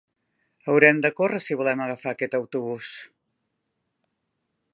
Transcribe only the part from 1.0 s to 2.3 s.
de córrer si volem agafar